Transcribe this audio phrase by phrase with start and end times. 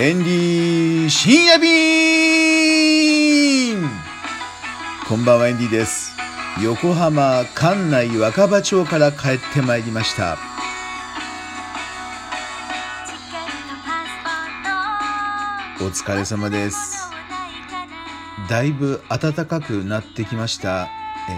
[0.00, 1.74] エンディ深夜便。
[5.08, 6.16] こんばんはエンディです。
[6.62, 10.38] 横浜関内若葉町から帰ってまいりました。
[15.80, 17.10] お疲れ様です。
[18.48, 20.86] だいぶ暖かくなってきました、
[21.28, 21.32] え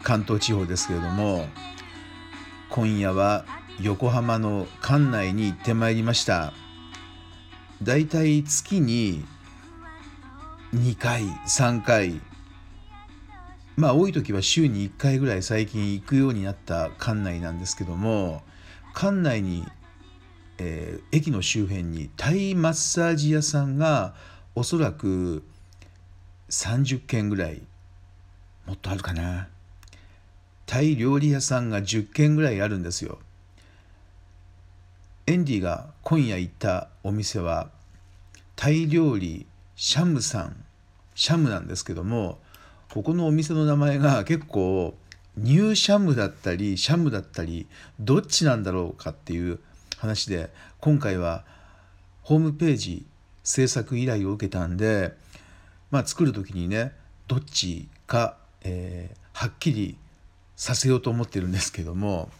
[0.00, 1.48] ー関東地方ですけれども
[2.70, 3.44] 今夜は
[3.80, 6.52] 横浜の関内に行ってまいりました。
[7.82, 9.22] だいたい月に
[10.74, 12.20] 2回3回。
[13.76, 18.42] まあ多い時は週に1回ぐらい最近行くようになった館内なんですけども
[18.94, 19.66] 館内に、
[20.56, 24.14] えー駅の周辺にタイマッサージ屋さんが
[24.54, 25.44] おそらく
[26.48, 27.60] 30軒ぐらい
[28.66, 29.48] もっとあるかな。
[30.64, 33.18] タイ料理屋さんが10軒ぐらいあるんですよ。
[35.26, 37.70] エンディが今夜行ったお店は
[38.54, 40.64] タイ料理シャムさん
[41.14, 42.38] シャムなんですけども
[42.92, 44.94] ここのお店の名前が結構
[45.36, 47.66] ニューシャムだったりシャムだったり
[48.00, 49.58] どっちなんだろうかっていう
[49.98, 51.44] 話で今回は
[52.22, 53.04] ホームページ
[53.44, 55.14] 制作依頼を受けたんで
[55.90, 56.92] まあ作る時にね
[57.28, 59.98] どっちか、えーはっきり
[60.56, 62.30] させようと思ってるんですけども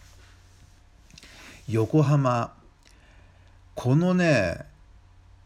[1.69, 2.55] 横浜
[3.77, 4.57] このね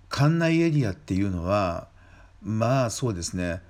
[0.08, 1.90] 関内エリアっていうのは
[2.42, 3.62] まあそうですね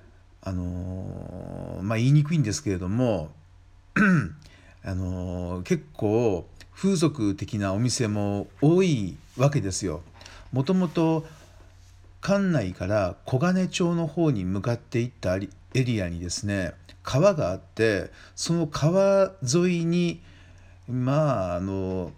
[0.43, 3.31] あのーまあ言いにくいんですけれども
[4.85, 10.01] あのー結構風俗的なお店も多いわけですよ。
[10.51, 11.25] もともと
[12.21, 20.21] 館内から小金町の方に向かっていったエリアにですね川があってその川沿いに
[20.87, 22.11] まああの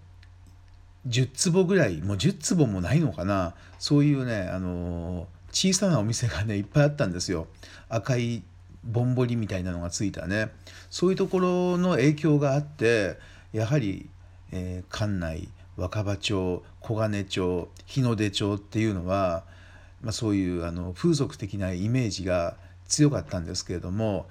[1.08, 3.53] 10坪ぐらいもう10坪もないのかな。
[3.80, 7.47] そういうねあの小さなお店がねいっぱいあったんですよ。
[7.90, 8.44] 赤い
[8.84, 10.52] ぼんぼりみたいなのがついたね。
[10.90, 13.18] そういうところの影響があって
[13.52, 14.09] やはり、
[14.52, 19.44] えー館内若葉町小金町日の出町っていうのは、
[20.02, 22.56] まあ、そういうあの風俗的なイメージが
[22.88, 24.28] 強かったんですけれども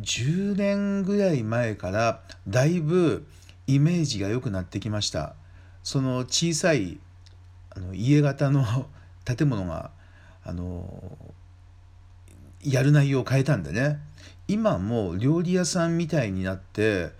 [0.00, 3.26] 10年ぐらい前からだいぶ
[3.66, 5.34] イメージが良くなってきました。
[5.82, 6.98] その小さい
[7.70, 8.88] あの家型の
[9.24, 9.90] 建物が
[10.44, 11.18] あの
[12.62, 13.98] やる内容を変えたんでね。
[14.48, 17.12] 今も料理屋さんみたいになって、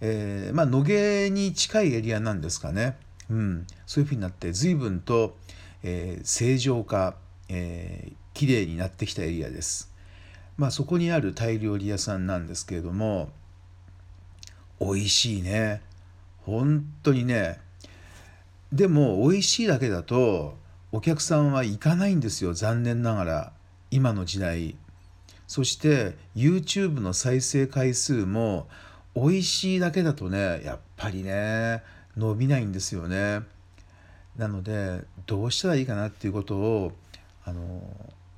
[0.00, 2.96] えーまあ野毛に近いエリアなんですかね、
[3.28, 5.36] うん、そういうふうになって随分と、
[5.82, 7.16] えー正常化、
[7.48, 9.92] えー、綺麗になってきたエリアです。
[10.56, 13.30] まあそこにあるタイ料理屋さんなんですけれども
[14.80, 15.82] 美味しいね。
[16.42, 17.60] 本当にね
[18.72, 20.56] でも美味しいだけだと
[20.92, 23.52] お客さんは行かないんですよ残念ながら
[23.90, 24.76] 今の時代。
[25.46, 28.66] そして YouTube の再生回数も
[29.14, 31.82] 美味しいだけだとねやっぱりね
[32.16, 33.42] 伸びないんですよね。
[34.36, 36.92] なのでどうしたらいいかなっていうことを
[37.44, 37.80] あの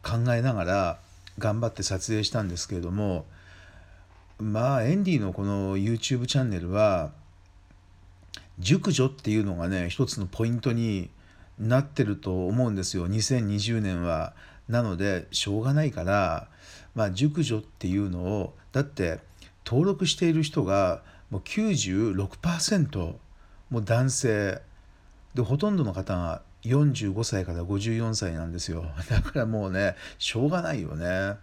[0.02, 0.98] 考えながら
[1.38, 3.24] 頑張って撮影したんですけれども
[4.38, 7.10] まあエンディのこの YouTube チャンネルは
[8.60, 11.10] 熟女っていうのがね一つのポイントに
[11.58, 14.34] なってると思うんですよ2020年は。
[14.68, 16.48] なのでしょうがないから
[16.94, 19.18] まあ熟女っていうのをだって
[19.64, 23.14] 登録している人がもう96%
[23.70, 24.60] もう男性
[25.34, 31.36] でほとんどの方が45歳から54歳なんですよ だからもうねしょうがないよね。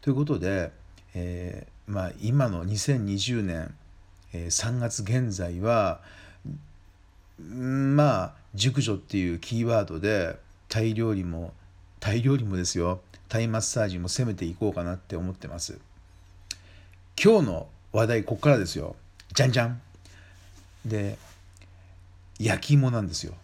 [0.00, 0.72] ということで、
[1.14, 3.74] えーまあ、今の2020年、
[4.32, 6.00] えー3月現在は
[7.38, 10.36] まあ熟女っていうキーワードで
[10.68, 11.52] タイ料理も
[12.00, 13.00] タイ料理もですよ。
[13.28, 15.78] タイマッサージも攻めていこうかなって思ってます。
[17.22, 18.96] 今日の話題ここからですよ。
[19.34, 19.80] じゃんじゃん
[20.84, 21.18] で
[22.38, 23.34] 焼き芋なんですよ。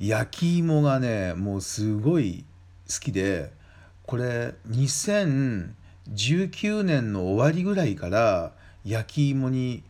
[0.00, 2.44] 焼き芋がねもうすごい
[2.88, 3.50] 好きで
[4.06, 8.52] これ2019年の終わりぐらいから
[8.84, 9.82] 焼き芋に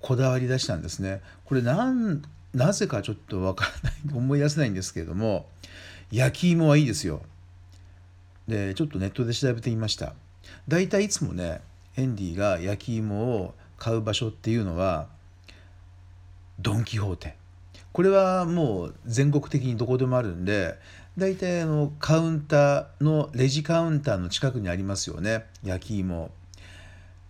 [0.00, 1.20] こだわり出したんですね。
[1.44, 2.22] これなん
[2.54, 5.48] なぜかちょっとわからない 思い出せないんですけれども
[6.10, 7.22] 焼き芋はいいですよ。
[8.46, 10.14] でちょっとネットで調べてみました。
[10.66, 11.60] だいたいいつもね
[11.96, 15.08] エンディが焼き芋を買う場所っていうのは
[16.58, 17.36] ドン・キホーテ。
[17.92, 20.78] これはもう全国的にどこでもあるんで
[21.16, 26.30] 大体あのカウンターのレジカウンターの近くにありますよね焼き芋。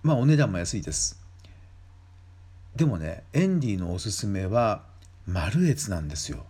[0.02, 1.17] まあお値段も安いです。
[2.76, 4.82] でもねエンディのおすすめは
[5.26, 6.44] マルエツなんですよ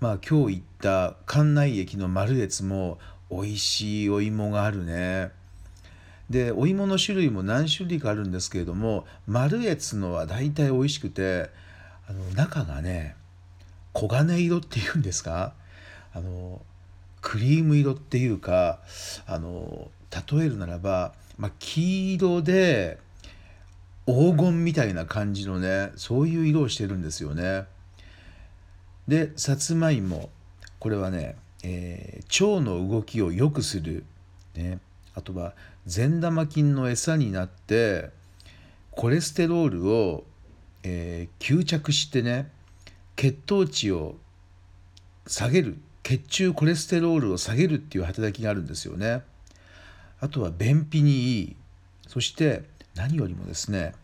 [0.00, 2.98] まあ今日行った関内駅のマルエツも
[3.30, 5.30] 美味しいお芋があるね。
[6.28, 11.50] でお芋の種類も何種類かあるんですけれどもマルエツのは大体美味しくて
[12.08, 13.16] あの中がね
[13.94, 15.54] 黄金色っていうんですか？
[16.12, 16.60] あの
[17.22, 18.80] クリーム色っていうか
[19.26, 19.88] あの
[20.30, 22.98] 例えるならば、まあ、黄色で
[24.06, 27.64] 黄金みたいな感じのねそういう色をしてるんですよね。
[29.08, 30.30] でさつまいも。
[30.78, 34.04] これはね、えー、腸の動きを良くする、
[34.54, 34.78] ね、
[35.14, 35.54] あとは
[35.86, 38.10] 善玉菌の餌になって
[38.90, 40.24] コレステロールを、
[40.82, 42.50] えー、吸着してね
[43.16, 44.16] 血糖値を
[45.26, 45.78] 下げる。
[46.02, 49.22] 血中コレステロールを下げるっていう働きがあるんですよね。
[50.20, 51.56] あとは便秘にいい。
[52.06, 52.62] そして
[52.96, 53.94] 何よりもですね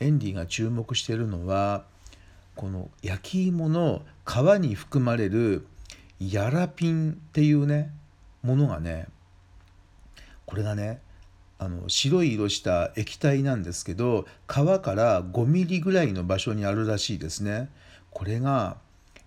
[0.00, 1.84] エンディが注目しているのは
[2.56, 5.66] この焼き芋の皮に含まれる
[6.18, 7.90] ヤラピンっていうね
[8.42, 9.06] ものがね
[10.46, 11.00] これがね
[11.58, 17.70] あの白い色した液体なんですけど皮から5ミリぐらいの場所にあるらしいですね。
[18.10, 18.76] これが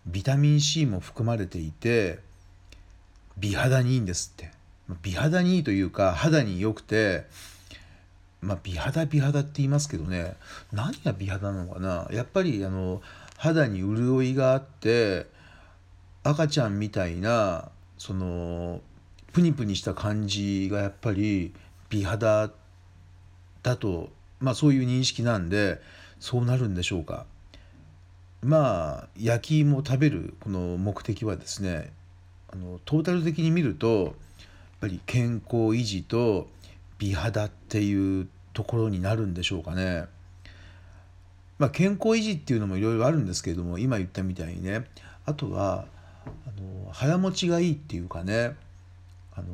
[0.05, 2.19] ビタミン C も含まれていて
[3.37, 4.51] 美肌にいいんですって
[5.01, 7.25] 美肌にいいというか肌に良くて
[8.45, 10.35] まあ美肌美肌って言いますけどね
[10.71, 13.01] 何が美肌なのかなやっぱりあの
[13.37, 15.25] 肌に潤いがあって
[16.23, 18.81] 赤ちゃんみたいなその
[19.33, 21.53] プニプニした感じがやっぱり
[21.89, 22.51] 美肌
[23.63, 24.09] だと
[24.39, 25.81] まあそういう認識なんで
[26.19, 27.25] そうなるんでしょうか。
[28.41, 31.91] まあ焼き芋を食べるこの目的はですね
[32.53, 34.13] あのトータル的に見るとやっ
[34.81, 36.47] ぱり健康維持と
[36.97, 40.05] 美肌っていうところになるんでしょうかね。
[41.59, 44.85] まあ、健康維持っていうのもいろいろあるんですけれども今言ったみたいにね
[45.25, 45.85] あとは
[46.25, 48.55] あの腹持ちがいいっていうかね
[49.33, 49.45] あの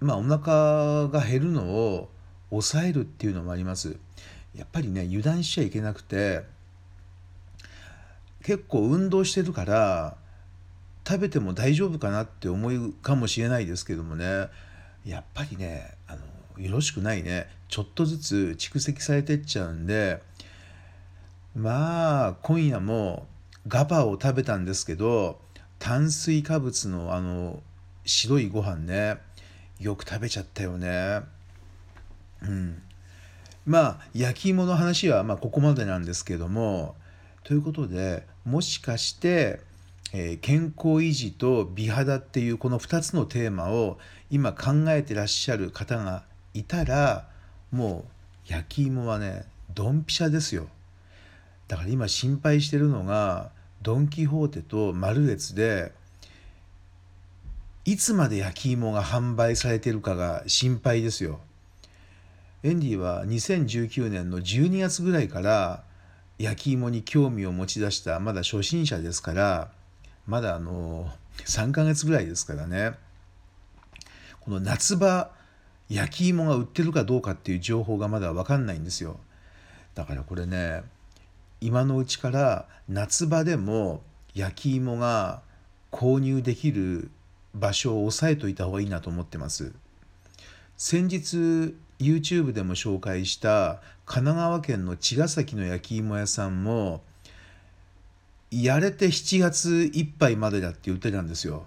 [0.00, 2.10] まあお腹が減るのを
[2.50, 3.96] 抑えるっていうのもあります。
[4.54, 6.42] やっぱりね油断しちゃいけなくて
[8.42, 10.16] 結構運動してるから
[11.06, 14.48] 食べても大丈夫かなって思うかもしれないですけどもね
[15.04, 16.22] やっぱりねあの
[16.60, 17.48] よろしくないね。
[17.68, 20.20] ちょっとずつ蓄積されてっちゃうんで
[21.54, 23.26] まあ今夜も
[23.68, 25.40] ガパを食べたんですけど
[25.78, 27.62] 炭水化物のあの
[28.04, 29.18] 白いご飯ね。
[29.78, 31.20] よく食べちゃったよね。
[32.42, 32.82] うん。
[33.64, 36.94] まあ焼き芋の話はまここまでなんですけども。
[37.44, 39.60] ということでもしかして、
[40.12, 43.98] えー、健康維持と美肌っていうこの2つのテーマを
[44.30, 46.24] 今考えてらっしゃる方が
[46.54, 47.28] いたら
[47.70, 48.04] も
[48.48, 50.66] う焼き芋はねドンピシャですよ
[51.68, 53.50] だから今心配してるのが
[53.82, 55.92] ドン・キホーテとマルエツで
[57.84, 61.40] いつまで焼き芋が販売されてるかが心配ですよ。
[62.62, 65.82] エンディは2019年の12月ぐらいから
[66.38, 69.70] 焼き芋に興味を持ち出したまだ初心者ですから
[70.26, 71.10] まだあの
[71.46, 72.92] 3ヶ月ぐらいですからね
[74.40, 75.30] この夏場
[75.90, 79.18] 焼き芋が売ってるかどうかっていう情報がまだ分かんないんですよ
[79.94, 80.82] だからこれね
[81.60, 84.02] 今のうちから夏場でも
[84.34, 85.42] 焼き芋が
[85.90, 87.10] 購入できる
[87.54, 89.72] 場所を押さえといた方がいいなと思ってます
[90.76, 97.02] 先日 YouTube でも紹介した神奈川県の茅ヶ崎の焼き芋屋さんも
[98.50, 101.66] やれて7月いっぱいまでだって言ってたんですよ。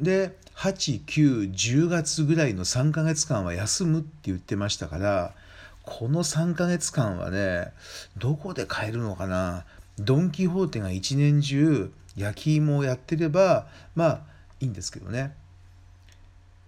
[0.00, 5.34] で8910月ぐらいの3ヶ月間は休むって言ってましたから
[5.82, 7.72] この3ヶ月間はね
[8.16, 9.64] どこで買えるのかな。
[9.96, 14.20] ドン・キホーテが一年中焼き芋をやってればまあ
[14.58, 15.34] いいんですけどね。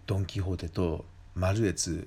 [0.07, 1.05] ドン・キホーテと
[1.35, 2.07] マルエツ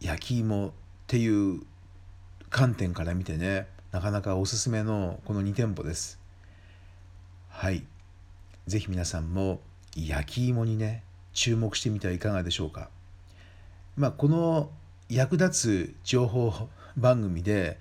[0.00, 0.70] 焼き芋っ
[1.06, 1.60] ていう
[2.48, 6.18] 観点から見てねなかなかおすすめのこの2店舗です。
[7.50, 7.84] はい。
[8.68, 9.60] 是非皆さんも
[9.96, 12.90] 焼き芋にね注目してみてはいかがでしょうか。
[13.96, 14.70] まあこの
[15.08, 17.78] 役立つ情報番組で、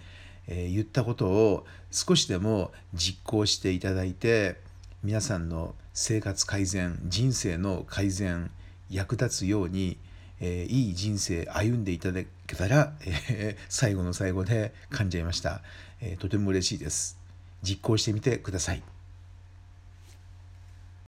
[0.47, 4.55] え、言ったことを少しでも実行していただいて
[5.03, 8.49] 皆さんの生活改善人生の改善
[8.89, 9.97] 役立つように
[10.39, 15.61] え、いい人生歩んでいただけたら、え、最後の最後で噛んじゃいました、
[15.99, 17.19] え、とても嬉しいです。
[17.63, 18.96] 実行してみてください。